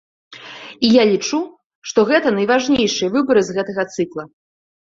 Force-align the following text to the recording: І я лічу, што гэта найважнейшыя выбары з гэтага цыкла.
І 0.87 0.89
я 0.93 1.03
лічу, 1.09 1.41
што 1.91 2.07
гэта 2.13 2.33
найважнейшыя 2.39 3.09
выбары 3.19 3.41
з 3.51 3.61
гэтага 3.61 3.89
цыкла. 3.95 4.23